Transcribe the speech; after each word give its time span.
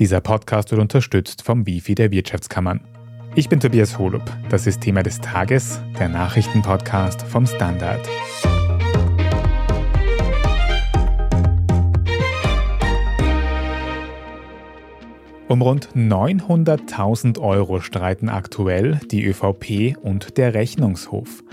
Dieser 0.00 0.20
Podcast 0.20 0.72
wird 0.72 0.80
unterstützt 0.80 1.42
vom 1.42 1.66
Wifi 1.66 1.94
der 1.94 2.10
Wirtschaftskammern. 2.10 2.80
Ich 3.36 3.48
bin 3.48 3.60
Tobias 3.60 3.96
Holub. 3.96 4.24
Das 4.48 4.66
ist 4.66 4.80
Thema 4.80 5.04
des 5.04 5.20
Tages, 5.20 5.80
der 6.00 6.08
Nachrichtenpodcast 6.08 7.22
vom 7.22 7.46
Standard. 7.46 8.00
Um 15.46 15.62
rund 15.62 15.90
900.000 15.94 17.38
Euro 17.38 17.80
streiten 17.80 18.28
aktuell 18.28 18.98
die 19.12 19.24
ÖVP 19.24 19.96
und 20.02 20.38
der 20.38 20.54
Rechnungshof. 20.54 21.44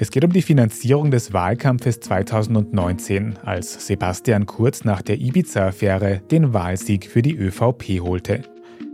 Es 0.00 0.12
geht 0.12 0.24
um 0.24 0.32
die 0.32 0.42
Finanzierung 0.42 1.10
des 1.10 1.32
Wahlkampfes 1.32 1.98
2019, 1.98 3.36
als 3.44 3.84
Sebastian 3.84 4.46
Kurz 4.46 4.84
nach 4.84 5.02
der 5.02 5.18
Ibiza-Affäre 5.20 6.20
den 6.30 6.54
Wahlsieg 6.54 7.10
für 7.10 7.20
die 7.20 7.36
ÖVP 7.36 8.00
holte. 8.00 8.42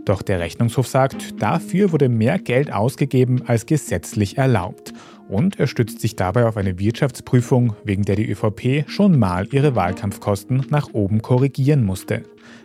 Doch 0.03 0.23
der 0.23 0.39
Rechnungshof 0.39 0.87
sagt, 0.87 1.39
dafür 1.39 1.91
wurde 1.91 2.09
mehr 2.09 2.39
Geld 2.39 2.73
ausgegeben 2.73 3.43
als 3.45 3.67
gesetzlich 3.67 4.39
erlaubt. 4.39 4.93
Und 5.29 5.59
er 5.59 5.67
stützt 5.67 6.01
sich 6.01 6.15
dabei 6.15 6.47
auf 6.47 6.57
eine 6.57 6.79
Wirtschaftsprüfung, 6.79 7.75
wegen 7.83 8.01
der 8.01 8.15
die 8.15 8.27
ÖVP 8.27 8.89
schon 8.89 9.19
mal 9.19 9.47
ihre 9.51 9.75
Wahlkampfkosten 9.75 10.65
nach 10.71 10.91
oben 10.93 11.21
korrigieren 11.21 11.83
musste. 11.83 12.23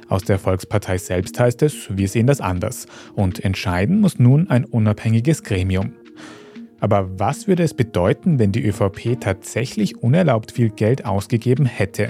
Aus 0.09 0.25
der 0.25 0.39
Volkspartei 0.39 0.97
selbst 0.97 1.39
heißt 1.39 1.61
es, 1.61 1.89
wir 1.91 2.09
sehen 2.09 2.27
das 2.27 2.41
anders. 2.41 2.87
Und 3.15 3.45
entscheiden 3.45 4.01
muss 4.01 4.19
nun 4.19 4.49
ein 4.49 4.65
unabhängiges 4.65 5.43
Gremium. 5.43 5.93
Aber 6.81 7.19
was 7.19 7.47
würde 7.47 7.63
es 7.63 7.75
bedeuten, 7.75 8.39
wenn 8.39 8.53
die 8.53 8.67
ÖVP 8.67 9.21
tatsächlich 9.21 10.03
unerlaubt 10.03 10.53
viel 10.53 10.71
Geld 10.71 11.05
ausgegeben 11.05 11.67
hätte? 11.67 12.09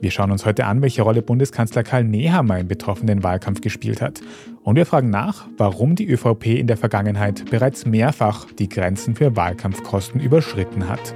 Wir 0.00 0.10
schauen 0.10 0.30
uns 0.30 0.44
heute 0.44 0.66
an, 0.66 0.82
welche 0.82 1.02
Rolle 1.02 1.22
Bundeskanzler 1.22 1.82
Karl 1.82 2.04
Nehammer 2.04 2.58
im 2.58 2.68
betroffenen 2.68 3.22
Wahlkampf 3.22 3.60
gespielt 3.60 4.00
hat. 4.00 4.20
Und 4.62 4.76
wir 4.76 4.86
fragen 4.86 5.10
nach, 5.10 5.48
warum 5.56 5.94
die 5.94 6.08
ÖVP 6.08 6.46
in 6.46 6.66
der 6.66 6.76
Vergangenheit 6.76 7.50
bereits 7.50 7.86
mehrfach 7.86 8.46
die 8.52 8.68
Grenzen 8.68 9.16
für 9.16 9.34
Wahlkampfkosten 9.34 10.20
überschritten 10.20 10.88
hat. 10.88 11.14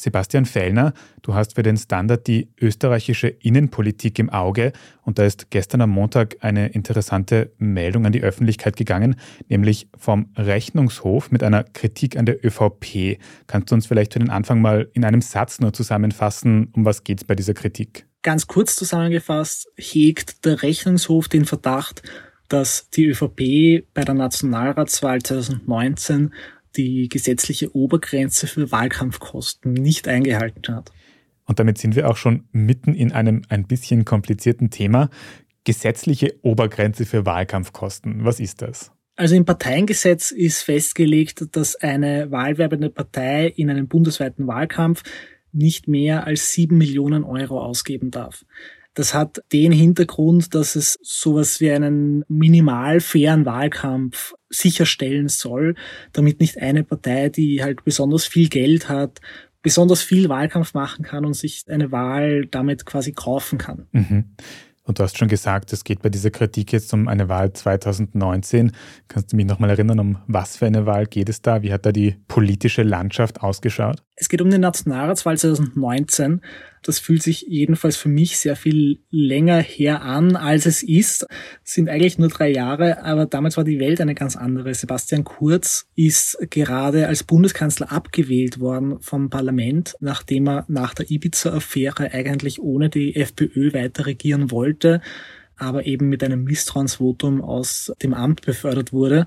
Sebastian 0.00 0.46
Fellner, 0.46 0.92
du 1.22 1.34
hast 1.34 1.56
für 1.56 1.62
den 1.62 1.76
Standard 1.76 2.26
die 2.26 2.48
österreichische 2.60 3.28
Innenpolitik 3.28 4.18
im 4.18 4.30
Auge 4.30 4.72
und 5.02 5.18
da 5.18 5.24
ist 5.24 5.50
gestern 5.50 5.80
am 5.80 5.90
Montag 5.90 6.36
eine 6.40 6.68
interessante 6.68 7.52
Meldung 7.58 8.06
an 8.06 8.12
die 8.12 8.22
Öffentlichkeit 8.22 8.76
gegangen, 8.76 9.16
nämlich 9.48 9.88
vom 9.96 10.30
Rechnungshof 10.36 11.30
mit 11.30 11.42
einer 11.42 11.64
Kritik 11.64 12.16
an 12.16 12.26
der 12.26 12.44
ÖVP. 12.44 13.18
Kannst 13.48 13.70
du 13.70 13.74
uns 13.74 13.86
vielleicht 13.86 14.12
für 14.12 14.20
den 14.20 14.30
Anfang 14.30 14.60
mal 14.60 14.88
in 14.94 15.04
einem 15.04 15.20
Satz 15.20 15.60
nur 15.60 15.72
zusammenfassen, 15.72 16.72
um 16.74 16.84
was 16.84 17.02
geht 17.02 17.18
es 17.18 17.24
bei 17.24 17.34
dieser 17.34 17.54
Kritik? 17.54 18.06
Ganz 18.22 18.46
kurz 18.46 18.76
zusammengefasst 18.76 19.68
hegt 19.76 20.44
der 20.44 20.62
Rechnungshof 20.62 21.28
den 21.28 21.44
Verdacht, 21.44 22.02
dass 22.48 22.88
die 22.90 23.06
ÖVP 23.06 23.84
bei 23.94 24.04
der 24.04 24.14
Nationalratswahl 24.14 25.20
2019 25.20 26.32
die 26.78 27.08
gesetzliche 27.08 27.74
Obergrenze 27.74 28.46
für 28.46 28.72
Wahlkampfkosten 28.72 29.74
nicht 29.74 30.08
eingehalten 30.08 30.74
hat. 30.74 30.92
Und 31.44 31.58
damit 31.58 31.78
sind 31.78 31.96
wir 31.96 32.08
auch 32.08 32.16
schon 32.16 32.44
mitten 32.52 32.94
in 32.94 33.12
einem 33.12 33.42
ein 33.48 33.66
bisschen 33.66 34.04
komplizierten 34.04 34.70
Thema. 34.70 35.10
Gesetzliche 35.64 36.36
Obergrenze 36.42 37.04
für 37.04 37.26
Wahlkampfkosten. 37.26 38.24
Was 38.24 38.38
ist 38.38 38.62
das? 38.62 38.92
Also 39.16 39.34
im 39.34 39.44
Parteiengesetz 39.44 40.30
ist 40.30 40.62
festgelegt, 40.62 41.56
dass 41.56 41.74
eine 41.74 42.30
wahlwerbende 42.30 42.88
Partei 42.88 43.48
in 43.48 43.68
einem 43.68 43.88
bundesweiten 43.88 44.46
Wahlkampf 44.46 45.02
nicht 45.50 45.88
mehr 45.88 46.26
als 46.26 46.52
sieben 46.52 46.78
Millionen 46.78 47.24
Euro 47.24 47.60
ausgeben 47.60 48.12
darf. 48.12 48.44
Das 48.98 49.14
hat 49.14 49.44
den 49.52 49.70
Hintergrund, 49.70 50.56
dass 50.56 50.74
es 50.74 50.98
sowas 51.02 51.60
wie 51.60 51.70
einen 51.70 52.24
minimal 52.26 52.98
fairen 52.98 53.46
Wahlkampf 53.46 54.34
sicherstellen 54.50 55.28
soll, 55.28 55.76
damit 56.12 56.40
nicht 56.40 56.58
eine 56.58 56.82
Partei, 56.82 57.28
die 57.28 57.62
halt 57.62 57.84
besonders 57.84 58.26
viel 58.26 58.48
Geld 58.48 58.88
hat, 58.88 59.20
besonders 59.62 60.02
viel 60.02 60.28
Wahlkampf 60.28 60.74
machen 60.74 61.04
kann 61.04 61.24
und 61.24 61.34
sich 61.34 61.62
eine 61.68 61.92
Wahl 61.92 62.46
damit 62.46 62.86
quasi 62.86 63.12
kaufen 63.12 63.56
kann. 63.56 63.86
Mhm. 63.92 64.34
Und 64.82 64.98
du 64.98 65.04
hast 65.04 65.16
schon 65.16 65.28
gesagt, 65.28 65.72
es 65.72 65.84
geht 65.84 66.02
bei 66.02 66.08
dieser 66.08 66.32
Kritik 66.32 66.72
jetzt 66.72 66.92
um 66.92 67.06
eine 67.06 67.28
Wahl 67.28 67.52
2019. 67.52 68.72
Kannst 69.06 69.32
du 69.32 69.36
mich 69.36 69.46
nochmal 69.46 69.70
erinnern, 69.70 70.00
um 70.00 70.18
was 70.26 70.56
für 70.56 70.66
eine 70.66 70.86
Wahl 70.86 71.06
geht 71.06 71.28
es 71.28 71.40
da? 71.40 71.62
Wie 71.62 71.72
hat 71.72 71.86
da 71.86 71.92
die 71.92 72.16
politische 72.26 72.82
Landschaft 72.82 73.42
ausgeschaut? 73.42 74.02
Es 74.20 74.28
geht 74.28 74.42
um 74.42 74.50
die 74.50 74.58
Nationalratswahl 74.58 75.38
2019. 75.38 76.40
Das 76.82 76.98
fühlt 76.98 77.22
sich 77.22 77.42
jedenfalls 77.48 77.96
für 77.96 78.08
mich 78.08 78.38
sehr 78.38 78.56
viel 78.56 78.98
länger 79.10 79.58
her 79.58 80.02
an, 80.02 80.34
als 80.34 80.66
es 80.66 80.82
ist. 80.82 81.26
Es 81.64 81.74
sind 81.74 81.88
eigentlich 81.88 82.18
nur 82.18 82.28
drei 82.28 82.50
Jahre, 82.50 83.04
aber 83.04 83.26
damals 83.26 83.56
war 83.56 83.64
die 83.64 83.78
Welt 83.78 84.00
eine 84.00 84.14
ganz 84.14 84.36
andere. 84.36 84.74
Sebastian 84.74 85.24
Kurz 85.24 85.86
ist 85.94 86.38
gerade 86.50 87.06
als 87.06 87.22
Bundeskanzler 87.22 87.92
abgewählt 87.92 88.58
worden 88.58 89.00
vom 89.00 89.30
Parlament, 89.30 89.94
nachdem 90.00 90.48
er 90.48 90.64
nach 90.68 90.94
der 90.94 91.10
Ibiza-Affäre 91.10 92.12
eigentlich 92.12 92.60
ohne 92.60 92.90
die 92.90 93.14
FPÖ 93.14 93.72
weiter 93.72 94.06
regieren 94.06 94.50
wollte, 94.50 95.00
aber 95.56 95.86
eben 95.86 96.08
mit 96.08 96.24
einem 96.24 96.44
Misstrauensvotum 96.44 97.40
aus 97.42 97.92
dem 98.02 98.14
Amt 98.14 98.42
befördert 98.42 98.92
wurde. 98.92 99.26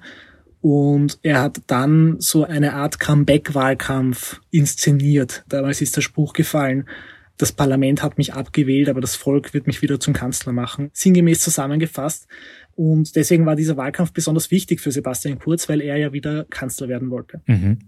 Und 0.62 1.20
er 1.24 1.42
hat 1.42 1.62
dann 1.68 2.20
so 2.20 2.46
eine 2.46 2.74
Art 2.74 3.00
Comeback-Wahlkampf 3.00 4.42
inszeniert. 4.52 5.44
Damals 5.50 5.82
ist 5.82 5.96
der 5.96 6.02
Spruch 6.02 6.34
gefallen, 6.34 6.86
das 7.42 7.52
Parlament 7.52 8.04
hat 8.04 8.20
mich 8.20 8.36
abgewählt, 8.36 8.88
aber 8.88 9.02
das 9.02 9.16
Volk 9.16 9.56
wird 9.56 9.66
mich 9.66 9.82
wieder 9.82 10.00
zum 10.00 10.14
Kanzler 10.14 10.54
machen. 10.54 10.92
Sinngemäß 10.94 11.40
zusammengefasst. 11.40 12.28
Und 12.76 13.16
deswegen 13.16 13.48
war 13.48 13.56
dieser 13.56 13.78
Wahlkampf 13.78 14.14
besonders 14.14 14.52
wichtig 14.52 14.80
für 14.80 14.92
Sebastian 14.92 15.40
Kurz, 15.40 15.68
weil 15.68 15.82
er 15.82 15.98
ja 15.98 16.14
wieder 16.14 16.46
Kanzler 16.46 16.88
werden 16.88 17.10
wollte. 17.10 17.42
Mhm. 17.48 17.80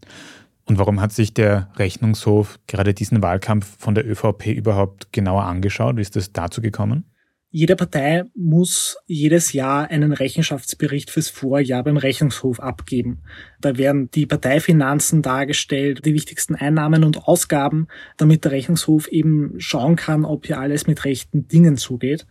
Und 0.65 0.79
warum 0.79 0.99
hat 0.99 1.11
sich 1.11 1.35
der 1.35 1.69
Rechnungshof 1.75 2.59
gerade 2.65 2.95
diesen 2.95 3.21
Wahlkampf 3.21 3.77
von 3.77 3.93
der 3.93 4.09
ÖVP 4.09 4.47
überhaupt 4.47 5.13
genauer 5.13 5.43
angeschaut? 5.43 5.97
Wie 5.97 6.01
ist 6.01 6.15
es 6.15 6.33
dazu 6.33 6.59
gekommen? 6.59 7.05
Jede 7.55 7.75
Partei 7.75 8.23
muss 8.33 8.97
jedes 9.05 9.53
Jahr 9.53 9.87
einen 9.91 10.11
Rechenschaftsbericht 10.11 11.11
fürs 11.11 11.29
Vorjahr 11.29 11.83
beim 11.83 11.97
Rechnungshof 11.97 12.59
abgeben. 12.59 13.19
Da 13.61 13.77
werden 13.77 14.09
die 14.09 14.25
Parteifinanzen 14.25 15.21
dargestellt, 15.21 16.03
die 16.03 16.15
wichtigsten 16.15 16.55
Einnahmen 16.55 17.03
und 17.03 17.27
Ausgaben, 17.27 17.87
damit 18.17 18.43
der 18.43 18.53
Rechnungshof 18.53 19.07
eben 19.07 19.53
schauen 19.59 19.97
kann, 19.97 20.25
ob 20.25 20.47
hier 20.47 20.57
alles 20.57 20.87
mit 20.87 21.05
rechten 21.05 21.47
Dingen 21.47 21.77
zugeht. 21.77 22.25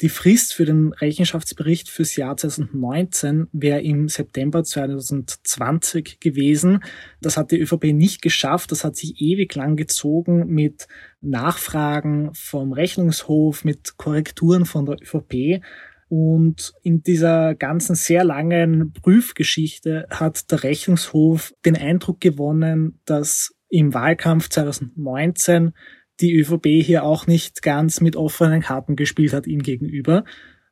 Die 0.00 0.08
Frist 0.08 0.54
für 0.54 0.64
den 0.64 0.92
Rechenschaftsbericht 0.92 1.90
fürs 1.90 2.14
Jahr 2.14 2.36
2019 2.36 3.48
wäre 3.52 3.80
im 3.80 4.08
September 4.08 4.62
2020 4.62 6.20
gewesen. 6.20 6.84
Das 7.20 7.36
hat 7.36 7.50
die 7.50 7.58
ÖVP 7.58 7.92
nicht 7.92 8.22
geschafft. 8.22 8.70
Das 8.70 8.84
hat 8.84 8.94
sich 8.94 9.20
ewig 9.20 9.52
lang 9.56 9.74
gezogen 9.74 10.46
mit 10.46 10.86
Nachfragen 11.20 12.30
vom 12.32 12.72
Rechnungshof, 12.72 13.64
mit 13.64 13.96
Korrekturen 13.96 14.66
von 14.66 14.86
der 14.86 14.98
ÖVP. 15.02 15.64
Und 16.08 16.74
in 16.82 17.02
dieser 17.02 17.56
ganzen 17.56 17.96
sehr 17.96 18.22
langen 18.22 18.92
Prüfgeschichte 18.92 20.06
hat 20.10 20.50
der 20.52 20.62
Rechnungshof 20.62 21.52
den 21.64 21.76
Eindruck 21.76 22.20
gewonnen, 22.20 23.00
dass 23.04 23.52
im 23.68 23.92
Wahlkampf 23.92 24.48
2019 24.48 25.72
die 26.20 26.34
ÖVP 26.36 26.66
hier 26.82 27.04
auch 27.04 27.26
nicht 27.26 27.62
ganz 27.62 28.00
mit 28.00 28.16
offenen 28.16 28.60
Karten 28.60 28.96
gespielt 28.96 29.32
hat 29.32 29.46
ihm 29.46 29.62
gegenüber 29.62 30.24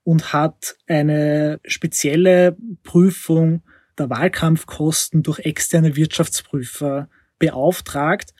und 0.02 0.32
hat 0.32 0.76
eine 0.86 1.60
spezielle 1.64 2.56
Prüfung 2.82 3.62
der 3.98 4.10
Wahlkampfkosten 4.10 5.22
durch 5.22 5.40
externe 5.40 5.96
Wirtschaftsprüfer 5.96 7.08
beauftragt. 7.38 8.34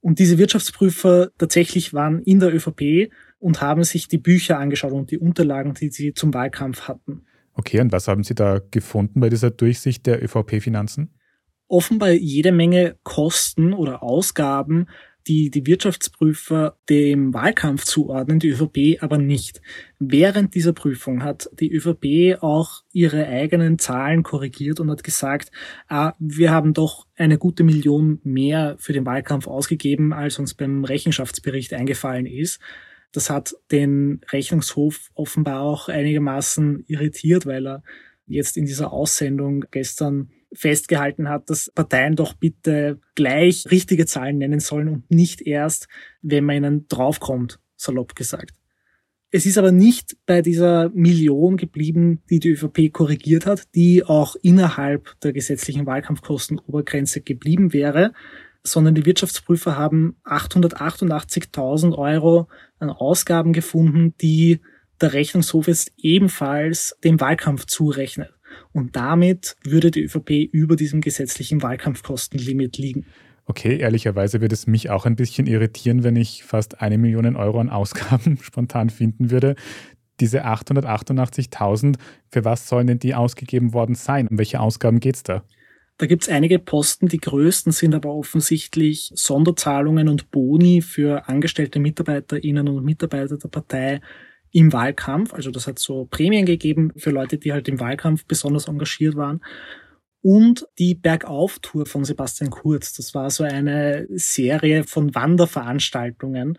Und 0.00 0.18
diese 0.18 0.38
Wirtschaftsprüfer 0.38 1.30
tatsächlich 1.38 1.94
waren 1.94 2.22
in 2.22 2.40
der 2.40 2.54
ÖVP 2.54 3.12
und 3.38 3.60
haben 3.60 3.84
sich 3.84 4.08
die 4.08 4.18
Bücher 4.18 4.58
angeschaut 4.58 4.92
und 4.92 5.10
die 5.10 5.18
Unterlagen, 5.18 5.74
die 5.74 5.90
sie 5.90 6.14
zum 6.14 6.34
Wahlkampf 6.34 6.88
hatten. 6.88 7.26
Okay, 7.54 7.80
und 7.80 7.92
was 7.92 8.08
haben 8.08 8.24
Sie 8.24 8.34
da 8.34 8.60
gefunden 8.70 9.20
bei 9.20 9.28
dieser 9.28 9.50
Durchsicht 9.50 10.06
der 10.06 10.22
ÖVP-Finanzen? 10.22 11.14
Offenbar 11.68 12.10
jede 12.10 12.52
Menge 12.52 12.96
Kosten 13.04 13.72
oder 13.72 14.02
Ausgaben, 14.02 14.86
die 15.26 15.50
die 15.50 15.66
Wirtschaftsprüfer 15.66 16.76
dem 16.88 17.32
Wahlkampf 17.32 17.84
zuordnen, 17.84 18.38
die 18.38 18.50
ÖVP 18.50 19.02
aber 19.02 19.18
nicht. 19.18 19.62
Während 19.98 20.54
dieser 20.54 20.72
Prüfung 20.72 21.22
hat 21.22 21.48
die 21.58 21.72
ÖVP 21.72 22.42
auch 22.42 22.82
ihre 22.92 23.26
eigenen 23.26 23.78
Zahlen 23.78 24.22
korrigiert 24.22 24.80
und 24.80 24.90
hat 24.90 25.02
gesagt, 25.02 25.50
ah, 25.88 26.12
wir 26.18 26.50
haben 26.50 26.74
doch 26.74 27.06
eine 27.16 27.38
gute 27.38 27.64
Million 27.64 28.20
mehr 28.22 28.76
für 28.78 28.92
den 28.92 29.06
Wahlkampf 29.06 29.46
ausgegeben, 29.46 30.12
als 30.12 30.38
uns 30.38 30.54
beim 30.54 30.84
Rechenschaftsbericht 30.84 31.72
eingefallen 31.72 32.26
ist. 32.26 32.60
Das 33.12 33.30
hat 33.30 33.54
den 33.70 34.20
Rechnungshof 34.30 35.10
offenbar 35.14 35.62
auch 35.62 35.88
einigermaßen 35.88 36.84
irritiert, 36.88 37.46
weil 37.46 37.66
er 37.66 37.82
jetzt 38.26 38.56
in 38.56 38.64
dieser 38.64 38.92
Aussendung 38.92 39.64
gestern 39.70 40.30
festgehalten 40.54 41.28
hat, 41.28 41.50
dass 41.50 41.70
Parteien 41.74 42.16
doch 42.16 42.34
bitte 42.34 43.00
gleich 43.14 43.66
richtige 43.70 44.06
Zahlen 44.06 44.38
nennen 44.38 44.60
sollen 44.60 44.88
und 44.88 45.10
nicht 45.10 45.42
erst, 45.42 45.88
wenn 46.22 46.44
man 46.44 46.56
ihnen 46.56 46.88
draufkommt, 46.88 47.58
salopp 47.76 48.14
gesagt. 48.14 48.54
Es 49.30 49.46
ist 49.46 49.58
aber 49.58 49.72
nicht 49.72 50.16
bei 50.26 50.42
dieser 50.42 50.90
Million 50.90 51.56
geblieben, 51.56 52.22
die 52.30 52.38
die 52.38 52.50
ÖVP 52.50 52.92
korrigiert 52.92 53.46
hat, 53.46 53.74
die 53.74 54.04
auch 54.04 54.36
innerhalb 54.42 55.18
der 55.22 55.32
gesetzlichen 55.32 55.86
Wahlkampfkostenobergrenze 55.86 57.20
geblieben 57.20 57.72
wäre, 57.72 58.12
sondern 58.62 58.94
die 58.94 59.04
Wirtschaftsprüfer 59.06 59.76
haben 59.76 60.16
888.000 60.24 61.98
Euro 61.98 62.48
an 62.78 62.90
Ausgaben 62.90 63.52
gefunden, 63.52 64.14
die 64.20 64.60
der 65.00 65.12
Rechnungshof 65.12 65.66
jetzt 65.66 65.92
ebenfalls 65.96 66.96
dem 67.02 67.20
Wahlkampf 67.20 67.66
zurechnet. 67.66 68.33
Und 68.72 68.96
damit 68.96 69.56
würde 69.64 69.90
die 69.90 70.04
ÖVP 70.04 70.30
über 70.52 70.76
diesem 70.76 71.00
gesetzlichen 71.00 71.62
Wahlkampfkostenlimit 71.62 72.78
liegen. 72.78 73.06
Okay, 73.46 73.78
ehrlicherweise 73.78 74.40
würde 74.40 74.54
es 74.54 74.66
mich 74.66 74.88
auch 74.90 75.04
ein 75.04 75.16
bisschen 75.16 75.46
irritieren, 75.46 76.02
wenn 76.02 76.16
ich 76.16 76.44
fast 76.44 76.80
eine 76.80 76.96
Million 76.96 77.36
Euro 77.36 77.60
an 77.60 77.68
Ausgaben 77.68 78.38
spontan 78.42 78.88
finden 78.90 79.30
würde. 79.30 79.54
Diese 80.20 80.46
888.000, 80.46 81.96
für 82.30 82.44
was 82.44 82.68
sollen 82.68 82.86
denn 82.86 82.98
die 82.98 83.14
ausgegeben 83.14 83.74
worden 83.74 83.94
sein? 83.94 84.28
Um 84.28 84.38
welche 84.38 84.60
Ausgaben 84.60 85.00
geht 85.00 85.16
es 85.16 85.22
da? 85.24 85.44
Da 85.98 86.06
gibt 86.06 86.24
es 86.24 86.28
einige 86.28 86.58
Posten, 86.58 87.06
die 87.06 87.18
größten 87.18 87.70
sind 87.70 87.94
aber 87.94 88.12
offensichtlich 88.12 89.12
Sonderzahlungen 89.14 90.08
und 90.08 90.30
Boni 90.30 90.82
für 90.82 91.28
angestellte 91.28 91.78
Mitarbeiterinnen 91.78 92.68
und 92.68 92.84
Mitarbeiter 92.84 93.36
der 93.38 93.48
Partei 93.48 94.00
im 94.54 94.72
Wahlkampf. 94.72 95.34
Also 95.34 95.50
das 95.50 95.66
hat 95.66 95.80
so 95.80 96.06
Prämien 96.06 96.46
gegeben 96.46 96.92
für 96.96 97.10
Leute, 97.10 97.38
die 97.38 97.52
halt 97.52 97.68
im 97.68 97.80
Wahlkampf 97.80 98.24
besonders 98.24 98.68
engagiert 98.68 99.16
waren. 99.16 99.44
Und 100.22 100.66
die 100.78 100.94
Bergauf-Tour 100.94 101.86
von 101.86 102.04
Sebastian 102.04 102.50
Kurz. 102.50 102.94
Das 102.94 103.14
war 103.14 103.28
so 103.30 103.42
eine 103.42 104.06
Serie 104.10 104.84
von 104.84 105.14
Wanderveranstaltungen, 105.14 106.56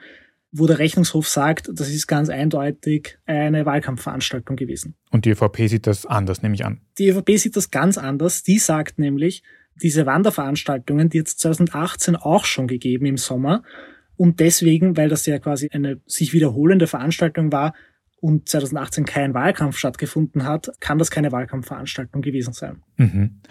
wo 0.51 0.67
der 0.67 0.77
Rechnungshof 0.77 1.27
sagt, 1.27 1.69
das 1.73 1.89
ist 1.89 2.05
ganz 2.05 2.29
eindeutig 2.29 3.17
eine 3.25 3.65
Wahlkampfveranstaltung 3.65 4.57
gewesen. 4.57 4.95
Und 5.09 5.23
die 5.23 5.31
ÖVP 5.31 5.69
sieht 5.69 5.87
das 5.87 6.05
anders, 6.05 6.43
nehme 6.43 6.55
ich 6.55 6.65
an. 6.65 6.81
Die 6.97 7.07
ÖVP 7.07 7.37
sieht 7.37 7.55
das 7.55 7.71
ganz 7.71 7.97
anders. 7.97 8.43
Die 8.43 8.59
sagt 8.59 8.99
nämlich, 8.99 9.41
diese 9.81 10.05
Wanderveranstaltungen, 10.05 11.09
die 11.09 11.17
jetzt 11.17 11.39
2018 11.39 12.17
auch 12.17 12.43
schon 12.43 12.67
gegeben 12.67 13.05
im 13.05 13.17
Sommer, 13.17 13.63
und 14.17 14.39
deswegen, 14.39 14.97
weil 14.97 15.09
das 15.09 15.25
ja 15.25 15.39
quasi 15.39 15.69
eine 15.71 16.01
sich 16.05 16.33
wiederholende 16.33 16.87
Veranstaltung 16.87 17.51
war 17.51 17.73
und 18.21 18.49
2018 18.49 19.05
kein 19.05 19.33
Wahlkampf 19.33 19.77
stattgefunden 19.77 20.45
hat, 20.45 20.71
kann 20.79 20.97
das 20.97 21.11
keine 21.11 21.31
Wahlkampfveranstaltung 21.31 22.21
gewesen 22.21 22.53
sein. 22.53 22.81
Mhm 22.97 23.41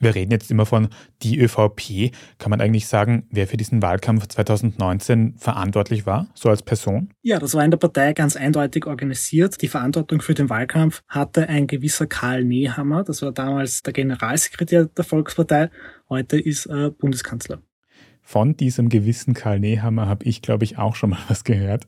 wir 0.00 0.14
reden 0.14 0.30
jetzt 0.30 0.50
immer 0.50 0.66
von 0.66 0.88
die 1.22 1.38
ÖVP. 1.38 2.12
Kann 2.38 2.50
man 2.50 2.60
eigentlich 2.60 2.86
sagen, 2.86 3.26
wer 3.30 3.46
für 3.46 3.56
diesen 3.56 3.82
Wahlkampf 3.82 4.26
2019 4.26 5.34
verantwortlich 5.38 6.06
war, 6.06 6.28
so 6.34 6.48
als 6.48 6.62
Person? 6.62 7.10
Ja, 7.22 7.38
das 7.38 7.54
war 7.54 7.64
in 7.64 7.70
der 7.70 7.78
Partei 7.78 8.12
ganz 8.12 8.36
eindeutig 8.36 8.86
organisiert. 8.86 9.60
Die 9.62 9.68
Verantwortung 9.68 10.20
für 10.20 10.34
den 10.34 10.50
Wahlkampf 10.50 11.02
hatte 11.08 11.48
ein 11.48 11.66
gewisser 11.66 12.06
Karl 12.06 12.44
Nehammer. 12.44 13.04
Das 13.04 13.22
war 13.22 13.32
damals 13.32 13.82
der 13.82 13.92
Generalsekretär 13.92 14.86
der 14.86 15.04
Volkspartei. 15.04 15.70
Heute 16.08 16.38
ist 16.38 16.66
er 16.66 16.90
Bundeskanzler. 16.90 17.62
Von 18.28 18.56
diesem 18.56 18.88
gewissen 18.88 19.34
Karl 19.34 19.60
Nehammer 19.60 20.08
habe 20.08 20.24
ich, 20.24 20.42
glaube 20.42 20.64
ich, 20.64 20.78
auch 20.78 20.96
schon 20.96 21.10
mal 21.10 21.20
was 21.28 21.44
gehört. 21.44 21.86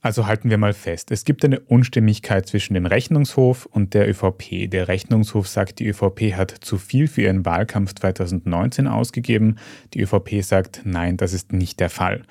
Also 0.00 0.28
halten 0.28 0.48
wir 0.48 0.58
mal 0.58 0.72
fest, 0.72 1.10
es 1.10 1.24
gibt 1.24 1.44
eine 1.44 1.58
Unstimmigkeit 1.58 2.46
zwischen 2.46 2.74
dem 2.74 2.86
Rechnungshof 2.86 3.66
und 3.66 3.92
der 3.92 4.08
ÖVP. 4.08 4.70
Der 4.70 4.86
Rechnungshof 4.86 5.48
sagt, 5.48 5.80
die 5.80 5.88
ÖVP 5.88 6.36
hat 6.36 6.52
zu 6.52 6.78
viel 6.78 7.08
für 7.08 7.22
ihren 7.22 7.44
Wahlkampf 7.44 7.96
2019 7.96 8.86
ausgegeben. 8.86 9.58
Die 9.92 10.02
ÖVP 10.02 10.44
sagt, 10.44 10.82
nein, 10.84 11.16
das 11.16 11.32
ist 11.32 11.52
nicht 11.52 11.80
der 11.80 11.90
Fall. 11.90 12.22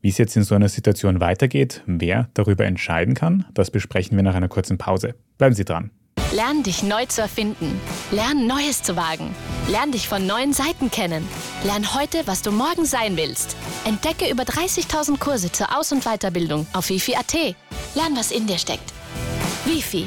Wie 0.00 0.08
es 0.08 0.18
jetzt 0.18 0.36
in 0.36 0.42
so 0.42 0.56
einer 0.56 0.68
Situation 0.68 1.20
weitergeht, 1.20 1.84
wer 1.86 2.28
darüber 2.34 2.64
entscheiden 2.64 3.14
kann, 3.14 3.46
das 3.54 3.70
besprechen 3.70 4.16
wir 4.16 4.24
nach 4.24 4.34
einer 4.34 4.48
kurzen 4.48 4.78
Pause. 4.78 5.14
Bleiben 5.38 5.54
Sie 5.54 5.64
dran. 5.64 5.92
Lern 6.34 6.64
dich 6.64 6.82
neu 6.82 7.06
zu 7.06 7.20
erfinden. 7.20 7.80
Lern 8.10 8.48
Neues 8.48 8.82
zu 8.82 8.96
wagen. 8.96 9.32
Lern 9.70 9.92
dich 9.92 10.08
von 10.08 10.26
neuen 10.26 10.52
Seiten 10.52 10.90
kennen. 10.90 11.24
Lern 11.62 11.94
heute, 11.94 12.26
was 12.26 12.42
du 12.42 12.50
morgen 12.50 12.84
sein 12.84 13.16
willst. 13.16 13.54
Entdecke 13.84 14.28
über 14.28 14.42
30.000 14.42 15.20
Kurse 15.20 15.52
zur 15.52 15.78
Aus- 15.78 15.92
und 15.92 16.02
Weiterbildung 16.02 16.66
auf 16.72 16.88
wifi.at. 16.88 17.54
Lern, 17.94 18.16
was 18.16 18.32
in 18.32 18.48
dir 18.48 18.58
steckt. 18.58 18.92
Wifi. 19.64 20.06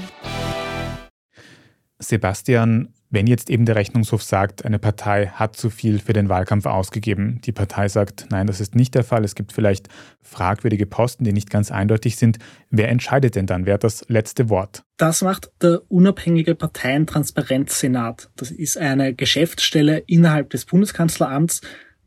Sebastian, 1.97 2.93
wenn 3.13 3.27
jetzt 3.27 3.51
eben 3.51 3.65
der 3.65 3.75
Rechnungshof 3.75 4.23
sagt, 4.23 4.65
eine 4.65 4.79
Partei 4.79 5.27
hat 5.27 5.55
zu 5.55 5.69
viel 5.69 5.99
für 5.99 6.13
den 6.13 6.29
Wahlkampf 6.29 6.65
ausgegeben, 6.65 7.39
die 7.45 7.51
Partei 7.51 7.87
sagt, 7.87 8.25
nein, 8.31 8.47
das 8.47 8.59
ist 8.59 8.73
nicht 8.73 8.95
der 8.95 9.03
Fall, 9.03 9.23
es 9.23 9.35
gibt 9.35 9.53
vielleicht 9.53 9.87
fragwürdige 10.21 10.87
Posten, 10.87 11.23
die 11.23 11.31
nicht 11.31 11.51
ganz 11.51 11.69
eindeutig 11.69 12.15
sind, 12.15 12.39
wer 12.71 12.89
entscheidet 12.89 13.35
denn 13.35 13.45
dann? 13.45 13.67
Wer 13.67 13.75
hat 13.75 13.83
das 13.83 14.03
letzte 14.09 14.49
Wort? 14.49 14.83
Das 14.97 15.21
macht 15.21 15.51
der 15.61 15.83
unabhängige 15.89 16.55
Parteientransparenzsenat. 16.55 18.31
Das 18.35 18.49
ist 18.49 18.79
eine 18.79 19.13
Geschäftsstelle 19.13 19.99
innerhalb 20.07 20.49
des 20.49 20.65
Bundeskanzleramts, 20.65 21.61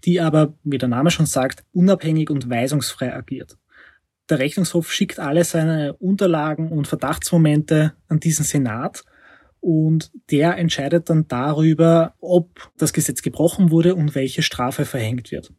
die 0.05 0.20
aber, 0.20 0.55
wie 0.64 0.79
der 0.79 0.88
Name 0.88 1.12
schon 1.12 1.26
sagt, 1.26 1.64
unabhängig 1.73 2.31
und 2.31 2.50
weisungsfrei 2.50 3.14
agiert. 3.14 3.56
Der 4.29 4.41
Rechnungshof 4.41 4.93
schickt 4.93 5.20
alle 5.20 5.44
seine 5.44 5.93
Unterlagen 5.94 6.73
und 6.73 6.88
Verdachtsmomente 6.88 7.93
an 8.08 8.19
diesen 8.19 8.44
Senat– 8.44 9.05
und 9.67 10.13
der 10.31 10.59
entscheidet 10.59 11.11
dann 11.11 11.27
darüber, 11.27 12.15
ob 12.21 12.71
das 12.79 12.93
Gesetz 12.93 13.21
gebrochen 13.21 13.73
wurde 13.73 13.97
und 13.97 14.15
welche 14.15 14.43
Strafe 14.43 14.85
verhängt 14.85 15.33
wird. 15.33 15.53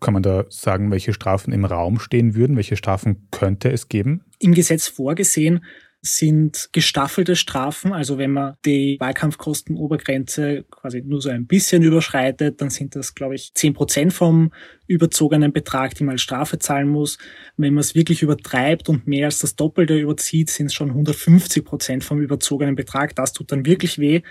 Kann 0.00 0.12
man 0.12 0.22
da 0.22 0.44
sagen, 0.50 0.90
welche 0.90 1.14
Strafen 1.14 1.54
im 1.54 1.64
Raum 1.64 1.98
stehen 1.98 2.34
würden? 2.34 2.56
Welche 2.56 2.76
Strafen 2.76 3.26
könnte 3.30 3.70
es 3.70 3.88
geben? 3.88 4.22
Im 4.38 4.52
Gesetz 4.52 4.86
vorgesehen 4.86 5.64
sind 6.00 6.68
gestaffelte 6.72 7.34
Strafen. 7.34 7.92
Also 7.92 8.18
wenn 8.18 8.32
man 8.32 8.54
die 8.64 8.96
Wahlkampfkostenobergrenze 9.00 10.64
quasi 10.70 11.02
nur 11.02 11.20
so 11.20 11.28
ein 11.28 11.46
bisschen 11.46 11.82
überschreitet, 11.82 12.60
dann 12.60 12.70
sind 12.70 12.94
das, 12.94 13.14
glaube 13.14 13.34
ich, 13.34 13.52
zehn 13.54 13.74
Prozent 13.74 14.12
vom 14.12 14.52
überzogenen 14.86 15.52
Betrag, 15.52 15.94
die 15.94 16.04
man 16.04 16.12
als 16.12 16.22
Strafe 16.22 16.58
zahlen 16.58 16.88
muss. 16.88 17.18
Wenn 17.56 17.74
man 17.74 17.80
es 17.80 17.94
wirklich 17.94 18.22
übertreibt 18.22 18.88
und 18.88 19.06
mehr 19.06 19.26
als 19.26 19.40
das 19.40 19.56
Doppelte 19.56 19.98
überzieht, 19.98 20.50
sind 20.50 20.66
es 20.66 20.74
schon 20.74 20.90
150 20.90 21.64
Prozent 21.64 22.04
vom 22.04 22.20
überzogenen 22.20 22.76
Betrag. 22.76 23.16
Das 23.16 23.32
tut 23.32 23.50
dann 23.50 23.66
wirklich 23.66 23.98
weh. 23.98 24.22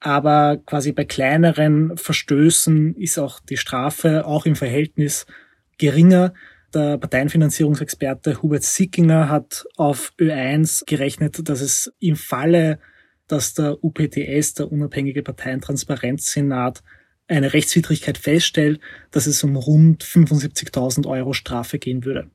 Aber 0.00 0.56
quasi 0.64 0.92
bei 0.92 1.04
kleineren 1.04 1.96
Verstößen 1.98 2.96
ist 2.96 3.18
auch 3.18 3.40
die 3.40 3.58
Strafe 3.58 4.24
auch 4.24 4.46
im 4.46 4.56
Verhältnis 4.56 5.26
geringer. 5.76 6.32
Der 6.72 6.98
Parteienfinanzierungsexperte 6.98 8.42
Hubert 8.42 8.62
Sickinger 8.62 9.28
hat 9.28 9.64
auf 9.76 10.12
Ö1 10.20 10.84
gerechnet, 10.86 11.48
dass 11.48 11.60
es 11.60 11.92
im 11.98 12.14
Falle, 12.16 12.78
dass 13.26 13.54
der 13.54 13.82
UPTS, 13.82 14.54
der 14.54 14.70
unabhängige 14.70 15.22
Parteientransparenzsenat, 15.22 16.82
eine 17.26 17.52
Rechtswidrigkeit 17.52 18.18
feststellt, 18.18 18.80
dass 19.10 19.26
es 19.26 19.42
um 19.44 19.56
rund 19.56 20.04
75.000 20.04 21.06
Euro 21.06 21.32
Strafe 21.32 21.78
gehen 21.78 22.04
würde. 22.04 22.30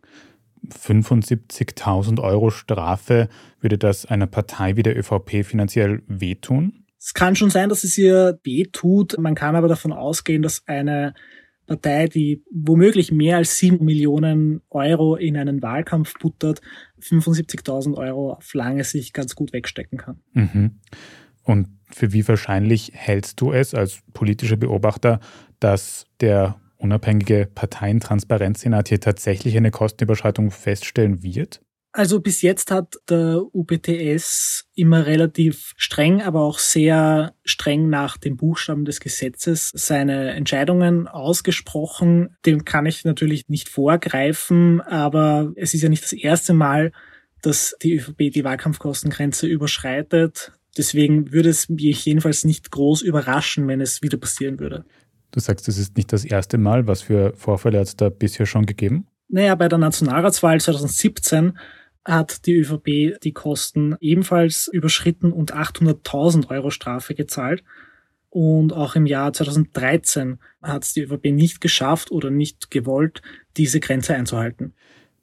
75.000 0.69 2.21
Euro 2.21 2.49
Strafe, 2.49 3.29
würde 3.59 3.77
das 3.77 4.05
einer 4.05 4.27
Partei 4.27 4.75
wie 4.77 4.83
der 4.83 4.97
ÖVP 4.97 5.45
finanziell 5.45 6.01
wehtun? 6.07 6.85
Es 6.97 7.13
kann 7.13 7.35
schon 7.35 7.51
sein, 7.51 7.69
dass 7.69 7.83
es 7.83 7.97
ihr 7.97 8.39
wehtut. 8.43 9.17
Man 9.19 9.35
kann 9.35 9.55
aber 9.55 9.67
davon 9.67 9.93
ausgehen, 9.93 10.41
dass 10.41 10.63
eine 10.65 11.13
Partei, 11.65 12.07
die 12.07 12.43
womöglich 12.51 13.11
mehr 13.11 13.37
als 13.37 13.57
sieben 13.57 13.85
Millionen 13.85 14.61
Euro 14.69 15.15
in 15.15 15.37
einen 15.37 15.61
Wahlkampf 15.61 16.13
buttert, 16.19 16.61
75.000 17.01 17.95
Euro 17.95 18.33
auf 18.33 18.53
lange 18.53 18.83
Sicht 18.83 19.13
ganz 19.13 19.35
gut 19.35 19.53
wegstecken 19.53 19.97
kann. 19.97 20.19
Mhm. 20.33 20.79
Und 21.43 21.67
für 21.89 22.13
wie 22.13 22.27
wahrscheinlich 22.27 22.91
hältst 22.93 23.39
du 23.41 23.51
es 23.51 23.73
als 23.73 24.01
politischer 24.13 24.57
Beobachter, 24.57 25.19
dass 25.59 26.05
der 26.19 26.59
unabhängige 26.77 27.47
Parteientransparenzsenat 27.53 28.89
hier 28.89 28.99
tatsächlich 28.99 29.55
eine 29.57 29.71
Kostenüberschreitung 29.71 30.51
feststellen 30.51 31.23
wird? 31.23 31.61
Also 31.97 32.19
bis 32.19 32.41
jetzt 32.41 32.71
hat 32.71 32.97
der 33.07 33.41
UPTS 33.53 34.65
immer 34.75 35.05
relativ 35.05 35.71
streng, 35.77 36.21
aber 36.21 36.41
auch 36.41 36.59
sehr 36.59 37.33
streng 37.45 37.87
nach 37.87 38.17
dem 38.17 38.35
Buchstaben 38.35 38.83
des 38.83 38.99
Gesetzes 38.99 39.71
seine 39.73 40.31
Entscheidungen 40.31 41.07
ausgesprochen. 41.07 42.35
Dem 42.45 42.65
kann 42.65 42.85
ich 42.85 43.05
natürlich 43.05 43.47
nicht 43.47 43.69
vorgreifen, 43.69 44.81
aber 44.81 45.53
es 45.55 45.73
ist 45.73 45.83
ja 45.83 45.89
nicht 45.89 46.03
das 46.03 46.11
erste 46.11 46.53
Mal, 46.53 46.91
dass 47.41 47.77
die 47.81 47.95
ÖVP 47.95 48.29
die 48.33 48.43
Wahlkampfkostengrenze 48.43 49.47
überschreitet. 49.47 50.51
Deswegen 50.77 51.31
würde 51.31 51.47
es 51.47 51.69
mich 51.69 52.03
jedenfalls 52.03 52.43
nicht 52.43 52.71
groß 52.71 53.03
überraschen, 53.03 53.69
wenn 53.69 53.79
es 53.79 54.01
wieder 54.01 54.17
passieren 54.17 54.59
würde. 54.59 54.83
Du 55.31 55.39
sagst, 55.39 55.69
es 55.69 55.77
ist 55.77 55.95
nicht 55.95 56.11
das 56.11 56.25
erste 56.25 56.57
Mal. 56.57 56.87
Was 56.87 57.03
für 57.03 57.31
Vorfälle 57.37 57.79
hat 57.79 57.87
es 57.87 57.95
da 57.95 58.09
bisher 58.09 58.45
schon 58.45 58.65
gegeben? 58.65 59.07
Naja, 59.29 59.55
bei 59.55 59.69
der 59.69 59.77
Nationalratswahl 59.77 60.59
2017 60.59 61.57
hat 62.05 62.45
die 62.45 62.53
ÖVP 62.53 63.19
die 63.23 63.33
Kosten 63.33 63.95
ebenfalls 63.99 64.69
überschritten 64.71 65.31
und 65.31 65.53
800.000 65.53 66.49
Euro 66.49 66.69
Strafe 66.69 67.15
gezahlt. 67.15 67.63
Und 68.29 68.73
auch 68.73 68.95
im 68.95 69.05
Jahr 69.05 69.33
2013 69.33 70.39
hat 70.61 70.83
es 70.83 70.93
die 70.93 71.01
ÖVP 71.01 71.31
nicht 71.31 71.61
geschafft 71.61 72.11
oder 72.11 72.29
nicht 72.29 72.69
gewollt, 72.69 73.21
diese 73.57 73.79
Grenze 73.79 74.13
einzuhalten. 74.13 74.73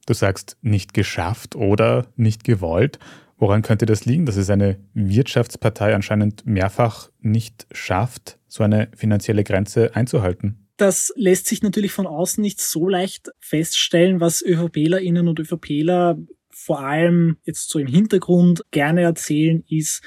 Du 0.07 0.15
sagst 0.15 0.57
nicht 0.63 0.95
geschafft 0.95 1.55
oder 1.55 2.09
nicht 2.17 2.43
gewollt. 2.43 2.99
Woran 3.37 3.63
könnte 3.63 3.87
das 3.87 4.05
liegen, 4.05 4.27
dass 4.27 4.37
es 4.37 4.51
eine 4.51 4.79
Wirtschaftspartei 4.95 5.95
anscheinend 5.95 6.47
mehrfach 6.47 7.11
nicht 7.21 7.67
schafft, 7.71 8.39
so 8.49 8.65
eine 8.65 8.89
finanzielle 8.97 9.45
Grenze 9.45 9.95
einzuhalten? 9.95 10.69
Das 10.77 11.13
lässt 11.17 11.47
sich 11.47 11.63
natürlich 11.63 11.93
von 11.93 12.07
außen 12.07 12.43
nicht 12.43 12.61
so 12.61 12.89
leicht 12.89 13.31
feststellen, 13.41 14.21
was 14.21 14.43
ÖVPlerInnen 14.43 15.29
und 15.29 15.39
ÖVPler 15.39 16.19
vor 16.65 16.81
allem 16.81 17.39
jetzt 17.45 17.71
so 17.71 17.79
im 17.79 17.87
Hintergrund 17.87 18.63
gerne 18.71 19.03
erzählen, 19.03 19.65
ist, 19.69 20.03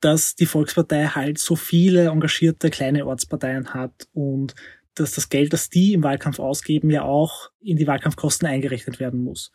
dass 0.00 0.36
die 0.36 0.46
Volkspartei 0.46 1.06
halt 1.06 1.38
so 1.38 1.56
viele 1.56 2.08
engagierte 2.08 2.70
kleine 2.70 3.06
Ortsparteien 3.06 3.74
hat 3.74 4.06
und 4.12 4.54
dass 4.94 5.12
das 5.12 5.28
Geld, 5.28 5.52
das 5.52 5.68
die 5.68 5.92
im 5.92 6.02
Wahlkampf 6.02 6.38
ausgeben, 6.38 6.90
ja 6.90 7.02
auch 7.02 7.50
in 7.60 7.76
die 7.76 7.86
Wahlkampfkosten 7.86 8.46
eingerechnet 8.46 9.00
werden 9.00 9.22
muss. 9.22 9.52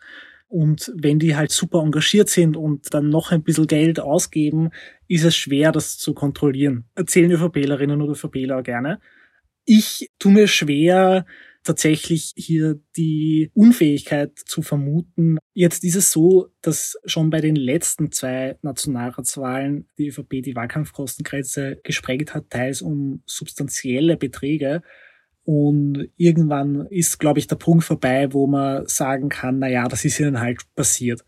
Und 0.47 0.91
wenn 0.95 1.19
die 1.19 1.37
halt 1.37 1.51
super 1.51 1.79
engagiert 1.79 2.27
sind 2.27 2.57
und 2.57 2.93
dann 2.93 3.09
noch 3.09 3.31
ein 3.31 3.43
bisschen 3.43 3.67
Geld 3.67 4.01
ausgeben, 4.01 4.71
ist 5.07 5.23
es 5.23 5.35
schwer, 5.35 5.71
das 5.71 5.97
zu 5.97 6.13
kontrollieren. 6.13 6.83
Erzählen 6.95 7.31
ÖVPlerinnen 7.31 8.01
oder 8.01 8.11
ÖVPler 8.11 8.61
gerne. 8.61 8.99
Ich 9.63 10.11
tue 10.19 10.33
mir 10.33 10.47
schwer, 10.47 11.25
tatsächlich 11.63 12.33
hier 12.35 12.79
die 12.97 13.51
Unfähigkeit 13.53 14.37
zu 14.37 14.61
vermuten. 14.61 15.37
Jetzt 15.53 15.83
ist 15.83 15.95
es 15.95 16.11
so, 16.11 16.47
dass 16.61 16.97
schon 17.05 17.29
bei 17.29 17.41
den 17.41 17.55
letzten 17.55 18.11
zwei 18.11 18.57
Nationalratswahlen 18.61 19.87
die 19.97 20.07
ÖVP 20.07 20.41
die 20.41 20.55
Wahlkampfkostengrenze 20.55 21.79
gesprengt 21.83 22.33
hat, 22.33 22.49
teils 22.49 22.81
um 22.81 23.21
substanzielle 23.25 24.17
Beträge. 24.17 24.81
Und 25.43 26.09
irgendwann 26.17 26.87
ist, 26.87 27.19
glaube 27.19 27.39
ich, 27.39 27.47
der 27.47 27.55
Punkt 27.55 27.83
vorbei, 27.83 28.31
wo 28.31 28.47
man 28.47 28.85
sagen 28.87 29.29
kann, 29.29 29.59
na 29.59 29.67
ja, 29.67 29.87
das 29.87 30.05
ist 30.05 30.19
ihnen 30.19 30.39
halt 30.39 30.61
passiert. 30.75 31.23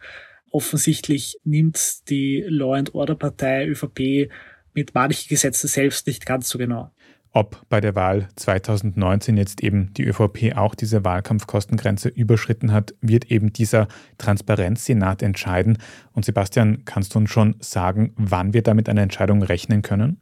Offensichtlich 0.50 1.40
nimmt 1.44 2.10
die 2.10 2.44
Law 2.48 2.75
and 2.75 2.94
Order 2.94 3.16
Partei 3.16 3.68
ÖVP 3.68 4.32
mit 4.74 4.94
manchen 4.94 5.30
Gesetzen 5.30 5.68
selbst 5.68 6.08
nicht 6.08 6.25
ganz 6.25 6.50
so 6.50 6.58
genau. 6.58 6.92
Ob 7.36 7.68
bei 7.68 7.82
der 7.82 7.96
Wahl 7.96 8.28
2019 8.36 9.38
jetzt 9.38 9.63
eben 9.63 9.92
die 9.96 10.04
ÖVP 10.04 10.56
auch 10.56 10.75
diese 10.75 11.04
Wahlkampfkostengrenze 11.04 12.10
überschritten 12.10 12.72
hat, 12.72 12.94
wird 13.02 13.32
eben 13.32 13.52
dieser 13.52 13.88
Transparenzsenat 14.20 15.24
entscheiden. 15.24 15.80
Und 16.12 16.25
Sebastian, 16.25 16.86
kannst 16.86 17.16
du 17.16 17.20
uns 17.20 17.32
schon 17.32 17.56
sagen, 17.60 18.13
wann 18.18 18.54
wir 18.54 18.62
damit 18.62 18.88
eine 18.88 19.02
Entscheidung 19.02 19.42
rechnen 19.42 19.82
können? 19.82 20.22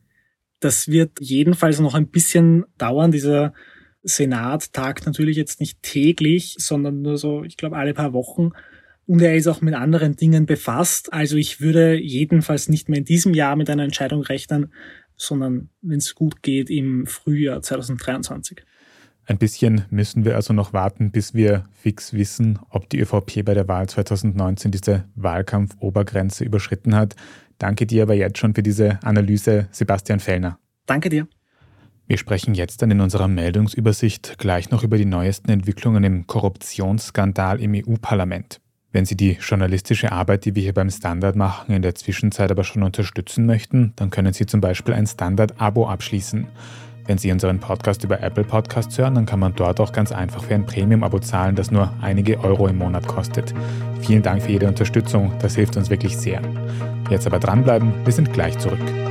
Das 0.62 0.88
wird 0.88 1.20
jedenfalls 1.20 1.82
noch 1.82 1.96
ein 1.96 2.08
bisschen 2.08 2.64
dauern. 2.78 3.12
Dieser 3.12 3.54
Senat 4.04 4.72
tagt 4.72 5.06
natürlich 5.06 5.36
jetzt 5.36 5.60
nicht 5.60 5.84
täglich, 5.84 6.56
sondern 6.60 7.02
nur 7.02 7.18
so, 7.18 7.44
ich 7.44 7.58
glaube, 7.58 7.76
alle 7.76 7.94
paar 7.94 8.14
Wochen. 8.14 8.52
Und 9.06 9.22
er 9.22 9.36
ist 9.36 9.48
auch 9.48 9.60
mit 9.60 9.74
anderen 9.74 10.16
Dingen 10.16 10.46
befasst. 10.46 11.12
Also 11.12 11.36
ich 11.36 11.60
würde 11.60 12.00
jedenfalls 12.00 12.70
nicht 12.70 12.88
mehr 12.88 13.00
in 13.00 13.06
diesem 13.06 13.34
Jahr 13.34 13.58
mit 13.58 13.70
einer 13.70 13.84
Entscheidung 13.84 14.22
rechnen, 14.22 14.72
sondern 15.22 15.70
wenn 15.82 16.00
es 16.00 16.16
gut 16.16 16.42
geht, 16.42 16.70
im 16.70 17.06
Frühjahr 17.06 17.62
2023. 17.62 18.64
Ein 19.26 19.38
bisschen 19.38 19.86
müssen 19.92 20.26
wir 20.26 20.36
also 20.36 20.52
noch 20.52 20.74
warten, 20.74 21.12
bis 21.12 21.36
wir 21.36 21.66
fix 21.72 22.14
wissen, 22.14 22.60
ob 22.70 22.90
die 22.90 23.00
ÖVP 23.00 23.46
bei 23.46 23.54
der 23.54 23.68
Wahl 23.68 23.88
2019 23.88 24.72
diese 24.72 25.06
Wahlkampfobergrenze 25.16 26.44
überschritten 26.44 26.96
hat. 26.96 27.16
Danke 27.60 27.86
dir 27.86 28.04
aber 28.04 28.16
jetzt 28.16 28.40
schon 28.40 28.56
für 28.56 28.64
diese 28.64 29.00
Analyse, 29.04 29.68
Sebastian 29.72 30.20
Fellner. 30.20 30.58
Danke 30.88 31.10
dir. 31.10 31.28
Wir 32.08 32.18
sprechen 32.18 32.56
jetzt 32.56 32.82
dann 32.82 32.90
in 32.90 33.00
unserer 33.00 33.28
Meldungsübersicht 33.28 34.40
gleich 34.40 34.72
noch 34.72 34.84
über 34.84 34.98
die 34.98 35.06
neuesten 35.06 35.52
Entwicklungen 35.52 36.04
im 36.04 36.26
Korruptionsskandal 36.26 37.62
im 37.62 37.76
EU-Parlament. 37.76 38.60
Wenn 38.94 39.06
Sie 39.06 39.16
die 39.16 39.38
journalistische 39.40 40.12
Arbeit, 40.12 40.44
die 40.44 40.54
wir 40.54 40.64
hier 40.64 40.74
beim 40.74 40.90
Standard 40.90 41.38
machen, 41.38 41.74
in 41.74 41.82
der 41.82 41.96
Zwischenzeit 41.96 42.52
aber 42.52 42.66
schon 42.66 42.84
unterstützen 42.84 43.46
möchten, 43.46 43.94
dann 43.96 44.10
können 44.10 44.34
Sie 44.34 44.46
zum 44.46 44.60
Beispiel 44.60 44.94
ein 44.94 45.08
Standard-Abo 45.08 45.88
abschließen. 45.88 46.48
Wenn 47.06 47.18
Sie 47.18 47.32
unseren 47.32 47.60
Podcast 47.60 48.04
über 48.04 48.22
Apple 48.22 48.44
Podcasts 48.44 48.98
hören, 48.98 49.16
dann 49.16 49.26
kann 49.26 49.40
man 49.40 49.56
dort 49.56 49.80
auch 49.80 49.94
ganz 49.94 50.12
einfach 50.12 50.44
für 50.44 50.56
ein 50.56 50.66
Premium-Abo 50.66 51.20
zahlen, 51.20 51.56
das 51.56 51.72
nur 51.72 51.94
einige 52.02 52.40
Euro 52.42 52.68
im 52.68 52.78
Monat 52.78 53.08
kostet. 53.08 53.54
Vielen 54.02 54.24
Dank 54.24 54.44
für 54.44 54.52
jede 54.52 54.68
Unterstützung, 54.68 55.32
das 55.40 55.56
hilft 55.56 55.78
uns 55.78 55.90
wirklich 55.90 56.18
sehr. 56.18 56.42
Jetzt 57.10 57.26
aber 57.26 57.40
dranbleiben, 57.40 57.94
wir 58.04 58.14
sind 58.14 58.34
gleich 58.34 58.58
zurück. 58.60 59.11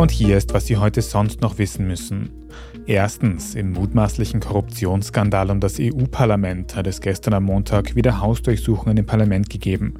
Und 0.00 0.10
hier 0.10 0.38
ist, 0.38 0.54
was 0.54 0.66
Sie 0.66 0.78
heute 0.78 1.02
sonst 1.02 1.42
noch 1.42 1.58
wissen 1.58 1.86
müssen. 1.86 2.30
Erstens, 2.86 3.54
im 3.54 3.72
mutmaßlichen 3.72 4.40
Korruptionsskandal 4.40 5.50
um 5.50 5.60
das 5.60 5.76
EU-Parlament 5.78 6.74
hat 6.74 6.86
es 6.86 7.02
gestern 7.02 7.34
am 7.34 7.44
Montag 7.44 7.94
wieder 7.96 8.18
Hausdurchsuchungen 8.18 8.96
im 8.96 9.04
Parlament 9.04 9.50
gegeben. 9.50 9.92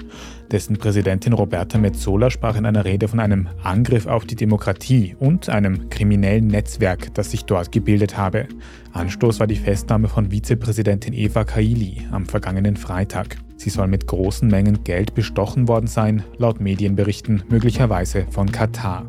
Dessen 0.50 0.78
Präsidentin 0.78 1.35
Roberta 1.35 1.76
Metzola 1.76 2.30
sprach 2.30 2.57
in 2.57 2.64
einer 2.64 2.87
Rede 2.87 3.09
von 3.09 3.21
einem 3.21 3.50
Angriff 3.62 4.07
auf 4.07 4.25
die 4.25 4.37
Demokratie 4.37 5.16
und 5.19 5.50
einem 5.50 5.90
kriminellen 5.90 6.47
Netzwerk, 6.47 7.12
das 7.12 7.33
sich 7.33 7.45
dort 7.45 7.71
gebildet 7.71 8.16
habe. 8.16 8.49
Anstoß 8.95 9.38
war 9.38 9.47
die 9.49 9.57
Festnahme 9.57 10.09
von 10.09 10.30
Vizepräsidentin 10.30 11.12
Eva 11.12 11.45
Kaili 11.45 12.07
am 12.11 12.25
vergangenen 12.25 12.78
Freitag. 12.78 13.37
Sie 13.59 13.69
soll 13.69 13.87
mit 13.87 14.07
großen 14.07 14.49
Mengen 14.49 14.83
Geld 14.83 15.12
bestochen 15.12 15.69
worden 15.69 15.88
sein, 15.88 16.25
laut 16.38 16.59
Medienberichten 16.59 17.42
möglicherweise 17.50 18.26
von 18.30 18.50
Katar. 18.50 19.07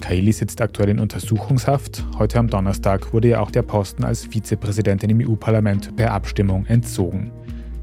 Kaili 0.00 0.32
sitzt 0.32 0.60
aktuell 0.60 0.90
in 0.90 0.98
Untersuchungshaft. 0.98 2.04
Heute 2.18 2.38
am 2.38 2.48
Donnerstag 2.48 3.12
wurde 3.12 3.28
ihr 3.28 3.40
auch 3.42 3.50
der 3.50 3.62
Posten 3.62 4.04
als 4.04 4.24
Vizepräsidentin 4.26 5.10
im 5.10 5.28
EU-Parlament 5.28 5.96
per 5.96 6.12
Abstimmung 6.12 6.66
entzogen. 6.66 7.30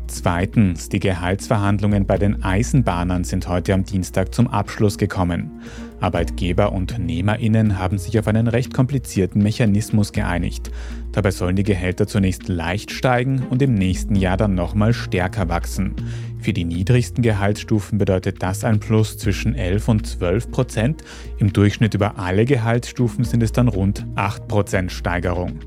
Zweitens, 0.07 0.89
die 0.89 0.99
Gehaltsverhandlungen 0.99 2.05
bei 2.05 2.17
den 2.17 2.43
Eisenbahnern 2.43 3.23
sind 3.23 3.47
heute 3.47 3.73
am 3.73 3.85
Dienstag 3.85 4.35
zum 4.35 4.47
Abschluss 4.47 4.97
gekommen. 4.97 5.61
Arbeitgeber 6.01 6.71
und 6.71 6.99
Nehmerinnen 6.99 7.77
haben 7.77 7.97
sich 7.97 8.19
auf 8.19 8.27
einen 8.27 8.47
recht 8.47 8.73
komplizierten 8.73 9.41
Mechanismus 9.41 10.11
geeinigt. 10.11 10.71
Dabei 11.11 11.31
sollen 11.31 11.55
die 11.55 11.63
Gehälter 11.63 12.07
zunächst 12.07 12.47
leicht 12.47 12.91
steigen 12.91 13.43
und 13.49 13.61
im 13.61 13.73
nächsten 13.73 14.15
Jahr 14.15 14.37
dann 14.37 14.55
nochmal 14.55 14.93
stärker 14.93 15.49
wachsen. 15.49 15.95
Für 16.39 16.53
die 16.53 16.65
niedrigsten 16.65 17.21
Gehaltsstufen 17.21 17.99
bedeutet 17.99 18.41
das 18.41 18.63
ein 18.63 18.79
Plus 18.79 19.17
zwischen 19.17 19.53
11 19.53 19.87
und 19.87 20.07
12 20.07 20.49
Prozent. 20.49 21.03
Im 21.37 21.53
Durchschnitt 21.53 21.93
über 21.93 22.17
alle 22.17 22.45
Gehaltsstufen 22.45 23.23
sind 23.23 23.43
es 23.43 23.51
dann 23.51 23.67
rund 23.67 24.07
8 24.15 24.47
Prozent 24.47 24.91
Steigerung. 24.91 25.59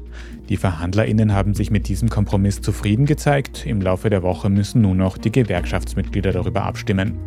Die 0.50 0.58
VerhandlerInnen 0.58 1.32
haben 1.32 1.54
sich 1.54 1.70
mit 1.70 1.88
diesem 1.88 2.10
Kompromiss 2.10 2.60
zufrieden 2.60 3.06
gezeigt. 3.06 3.64
Im 3.64 3.80
Laufe 3.80 4.10
der 4.10 4.22
Woche 4.22 4.50
müssen 4.50 4.82
nun 4.82 4.98
noch 4.98 5.16
die 5.16 5.32
Gewerkschaftsmitglieder 5.32 6.32
darüber 6.32 6.64
abstimmen. 6.64 7.18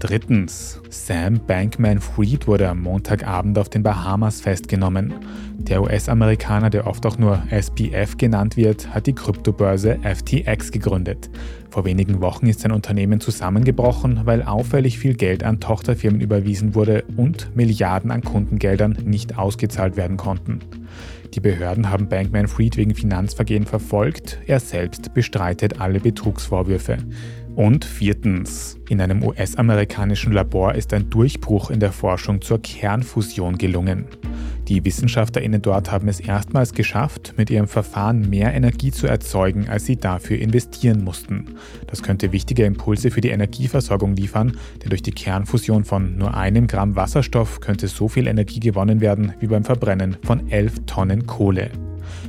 Drittens. 0.00 0.80
Sam 0.88 1.40
Bankman-Fried 1.46 2.46
wurde 2.46 2.70
am 2.70 2.80
Montagabend 2.80 3.58
auf 3.58 3.68
den 3.68 3.82
Bahamas 3.82 4.40
festgenommen. 4.40 5.12
Der 5.58 5.82
US-Amerikaner, 5.82 6.70
der 6.70 6.86
oft 6.86 7.04
auch 7.04 7.18
nur 7.18 7.42
SPF 7.50 8.16
genannt 8.16 8.56
wird, 8.56 8.94
hat 8.94 9.06
die 9.06 9.14
Kryptobörse 9.14 9.98
FTX 10.02 10.72
gegründet. 10.72 11.30
Vor 11.70 11.84
wenigen 11.84 12.20
Wochen 12.22 12.46
ist 12.46 12.60
sein 12.60 12.72
Unternehmen 12.72 13.20
zusammengebrochen, 13.20 14.22
weil 14.24 14.42
auffällig 14.42 14.98
viel 14.98 15.14
Geld 15.14 15.44
an 15.44 15.60
Tochterfirmen 15.60 16.20
überwiesen 16.20 16.74
wurde 16.74 17.04
und 17.16 17.54
Milliarden 17.54 18.10
an 18.10 18.22
Kundengeldern 18.22 18.96
nicht 19.04 19.38
ausgezahlt 19.38 19.96
werden 19.96 20.16
konnten. 20.16 20.60
Die 21.34 21.40
Behörden 21.40 21.88
haben 21.88 22.08
Bankman 22.08 22.46
Fried 22.46 22.76
wegen 22.76 22.94
Finanzvergehen 22.94 23.64
verfolgt. 23.64 24.38
Er 24.46 24.60
selbst 24.60 25.14
bestreitet 25.14 25.80
alle 25.80 25.98
Betrugsvorwürfe. 25.98 26.98
Und 27.54 27.86
viertens, 27.86 28.78
in 28.90 29.00
einem 29.00 29.22
US-amerikanischen 29.22 30.32
Labor 30.32 30.74
ist 30.74 30.92
ein 30.92 31.08
Durchbruch 31.08 31.70
in 31.70 31.80
der 31.80 31.92
Forschung 31.92 32.42
zur 32.42 32.60
Kernfusion 32.60 33.56
gelungen. 33.56 34.06
Die 34.72 34.86
WissenschaftlerInnen 34.86 35.60
dort 35.60 35.92
haben 35.92 36.08
es 36.08 36.18
erstmals 36.18 36.72
geschafft, 36.72 37.34
mit 37.36 37.50
ihrem 37.50 37.68
Verfahren 37.68 38.30
mehr 38.30 38.54
Energie 38.54 38.90
zu 38.90 39.06
erzeugen, 39.06 39.68
als 39.68 39.84
sie 39.84 39.96
dafür 39.96 40.38
investieren 40.38 41.04
mussten. 41.04 41.56
Das 41.88 42.02
könnte 42.02 42.32
wichtige 42.32 42.64
Impulse 42.64 43.10
für 43.10 43.20
die 43.20 43.28
Energieversorgung 43.28 44.16
liefern, 44.16 44.56
denn 44.82 44.88
durch 44.88 45.02
die 45.02 45.12
Kernfusion 45.12 45.84
von 45.84 46.16
nur 46.16 46.34
einem 46.34 46.68
Gramm 46.68 46.96
Wasserstoff 46.96 47.60
könnte 47.60 47.86
so 47.86 48.08
viel 48.08 48.26
Energie 48.26 48.60
gewonnen 48.60 49.02
werden 49.02 49.34
wie 49.40 49.46
beim 49.46 49.62
Verbrennen 49.62 50.16
von 50.24 50.48
11 50.50 50.86
Tonnen 50.86 51.26
Kohle. 51.26 51.70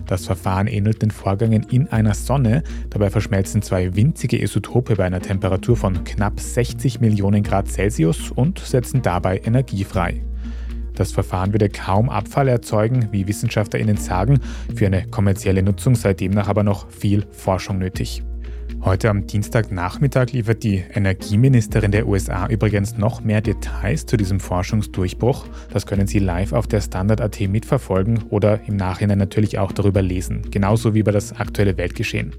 Das 0.05 0.25
Verfahren 0.25 0.67
ähnelt 0.67 1.01
den 1.01 1.11
Vorgängen 1.11 1.63
in 1.71 1.87
einer 1.87 2.13
Sonne. 2.13 2.63
Dabei 2.89 3.09
verschmelzen 3.09 3.61
zwei 3.61 3.95
winzige 3.95 4.41
Isotope 4.41 4.97
bei 4.97 5.05
einer 5.05 5.21
Temperatur 5.21 5.77
von 5.77 6.03
knapp 6.03 6.41
60 6.41 6.99
Millionen 6.99 7.41
Grad 7.41 7.69
Celsius 7.69 8.31
und 8.31 8.59
setzen 8.59 9.01
dabei 9.01 9.39
Energie 9.45 9.85
frei. 9.85 10.23
Das 10.95 11.11
Verfahren 11.11 11.53
würde 11.53 11.69
kaum 11.69 12.09
Abfall 12.09 12.47
erzeugen, 12.47 13.09
wie 13.11 13.27
WissenschaftlerInnen 13.27 13.97
sagen. 13.97 14.39
Für 14.75 14.87
eine 14.87 15.07
kommerzielle 15.07 15.63
Nutzung 15.63 15.95
sei 15.95 16.13
demnach 16.13 16.47
aber 16.47 16.63
noch 16.63 16.89
viel 16.89 17.25
Forschung 17.31 17.79
nötig. 17.79 18.23
Heute 18.81 19.09
am 19.09 19.25
Dienstagnachmittag 19.27 20.33
liefert 20.33 20.63
die 20.63 20.83
Energieministerin 20.93 21.91
der 21.91 22.05
USA 22.05 22.47
übrigens 22.47 22.97
noch 22.97 23.23
mehr 23.23 23.39
Details 23.39 24.05
zu 24.05 24.17
diesem 24.17 24.41
Forschungsdurchbruch. 24.41 25.45
Das 25.71 25.85
können 25.85 26.05
Sie 26.05 26.19
live 26.19 26.51
auf 26.51 26.67
der 26.67 26.81
Standard.at 26.81 27.39
mitverfolgen 27.39 28.23
oder 28.29 28.59
im 28.67 28.75
Nachhinein 28.75 29.19
natürlich 29.19 29.57
auch 29.57 29.71
darüber 29.71 30.01
lesen, 30.01 30.41
genauso 30.51 30.93
wie 30.93 30.99
über 30.99 31.13
das 31.13 31.31
aktuelle 31.31 31.77
Weltgeschehen. 31.77 32.33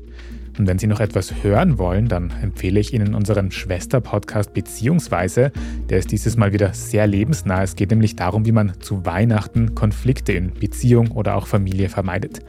Und 0.58 0.66
wenn 0.66 0.78
Sie 0.78 0.86
noch 0.86 1.00
etwas 1.00 1.42
hören 1.42 1.78
wollen, 1.78 2.08
dann 2.08 2.32
empfehle 2.42 2.78
ich 2.80 2.94
Ihnen 2.94 3.14
unseren 3.14 3.50
Schwester-Podcast 3.50 4.54
Beziehungsweise. 4.54 5.50
Der 5.88 5.98
ist 5.98 6.12
dieses 6.12 6.36
Mal 6.36 6.52
wieder 6.52 6.72
sehr 6.74 7.06
lebensnah. 7.06 7.62
Es 7.62 7.76
geht 7.76 7.90
nämlich 7.90 8.16
darum, 8.16 8.46
wie 8.46 8.52
man 8.52 8.72
zu 8.80 9.04
Weihnachten 9.04 9.74
Konflikte 9.74 10.32
in 10.32 10.52
Beziehung 10.54 11.10
oder 11.10 11.36
auch 11.36 11.46
Familie 11.46 11.88
vermeidet. 11.88 12.40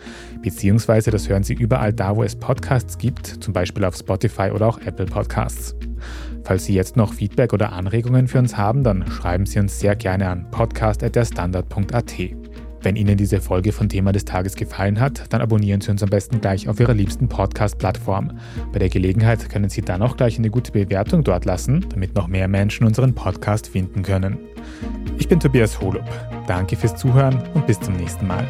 Beziehungsweise, 0.41 1.11
das 1.11 1.29
hören 1.29 1.43
Sie 1.43 1.53
überall 1.53 1.93
da, 1.93 2.15
wo 2.15 2.23
es 2.23 2.35
Podcasts 2.35 2.97
gibt, 2.97 3.27
zum 3.27 3.53
Beispiel 3.53 3.85
auf 3.85 3.95
Spotify 3.95 4.51
oder 4.53 4.67
auch 4.67 4.79
Apple 4.79 5.05
Podcasts. 5.07 5.75
Falls 6.43 6.65
Sie 6.65 6.75
jetzt 6.75 6.95
noch 6.95 7.13
Feedback 7.13 7.53
oder 7.53 7.73
Anregungen 7.73 8.27
für 8.27 8.37
uns 8.37 8.55
haben, 8.55 8.83
dann 8.83 9.07
schreiben 9.09 9.47
Sie 9.47 9.59
uns 9.59 9.79
sehr 9.79 9.95
gerne 9.95 10.29
an 10.29 10.49
podcast.derstandard.at. 10.51 12.44
Wenn 12.85 12.97
Ihnen 12.97 13.17
diese 13.17 13.41
Folge 13.41 13.71
von 13.71 13.89
Thema 13.89 14.11
des 14.11 14.25
Tages 14.25 14.55
gefallen 14.55 14.99
hat, 14.99 15.33
dann 15.33 15.41
abonnieren 15.41 15.81
Sie 15.81 15.89
uns 15.89 16.03
am 16.03 16.09
besten 16.11 16.39
gleich 16.39 16.69
auf 16.69 16.79
Ihrer 16.79 16.93
liebsten 16.93 17.27
Podcast-Plattform. 17.27 18.39
Bei 18.71 18.77
der 18.77 18.89
Gelegenheit 18.89 19.49
können 19.49 19.69
Sie 19.69 19.81
dann 19.81 20.03
auch 20.03 20.15
gleich 20.15 20.37
eine 20.37 20.51
gute 20.51 20.71
Bewertung 20.71 21.23
dort 21.23 21.45
lassen, 21.45 21.83
damit 21.89 22.13
noch 22.13 22.27
mehr 22.27 22.47
Menschen 22.47 22.85
unseren 22.85 23.15
Podcast 23.15 23.69
finden 23.69 24.03
können. 24.03 24.37
Ich 25.17 25.27
bin 25.27 25.39
Tobias 25.39 25.81
Holub. 25.81 26.05
Danke 26.45 26.75
fürs 26.75 26.95
Zuhören 26.95 27.41
und 27.55 27.65
bis 27.65 27.79
zum 27.79 27.95
nächsten 27.95 28.27
Mal. 28.27 28.47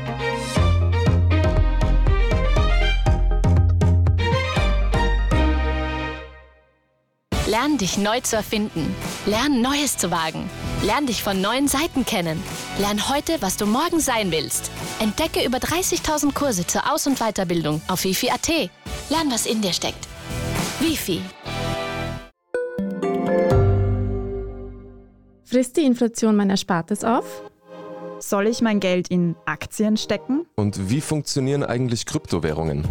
Lern 7.47 7.77
dich 7.77 7.97
neu 7.97 8.19
zu 8.19 8.35
erfinden. 8.35 8.93
Lern 9.25 9.61
Neues 9.61 9.97
zu 9.97 10.11
wagen. 10.11 10.49
Lern 10.83 11.05
dich 11.05 11.23
von 11.23 11.39
neuen 11.39 11.69
Seiten 11.69 12.05
kennen. 12.05 12.43
Lern 12.77 13.09
heute, 13.09 13.41
was 13.41 13.55
du 13.55 13.65
morgen 13.65 14.01
sein 14.01 14.31
willst. 14.31 14.69
Entdecke 14.99 15.45
über 15.45 15.59
30.000 15.59 16.33
Kurse 16.33 16.67
zur 16.67 16.91
Aus- 16.93 17.07
und 17.07 17.19
Weiterbildung 17.19 17.81
auf 17.87 18.03
wifi.at. 18.03 18.49
Lern, 19.09 19.31
was 19.31 19.45
in 19.45 19.61
dir 19.61 19.71
steckt. 19.71 20.05
Wifi. 20.81 21.21
Frisst 25.45 25.77
die 25.77 25.85
Inflation 25.85 26.35
mein 26.35 26.49
Erspartes 26.49 27.05
auf? 27.05 27.43
Soll 28.19 28.47
ich 28.47 28.61
mein 28.61 28.81
Geld 28.81 29.07
in 29.07 29.37
Aktien 29.45 29.95
stecken? 29.95 30.45
Und 30.55 30.89
wie 30.89 30.99
funktionieren 30.99 31.63
eigentlich 31.63 32.05
Kryptowährungen? 32.05 32.85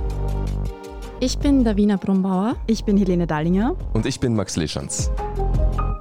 Ich 1.21 1.39
bin 1.39 1.63
Davina 1.63 1.97
Brumbauer. 1.97 2.57
Ich 2.67 2.85
bin 2.85 2.97
Helene 2.97 3.27
Dallinger. 3.27 3.77
Und 3.93 4.07
ich 4.07 4.19
bin 4.19 4.35
Max 4.35 4.57
Leschanz. 4.57 5.11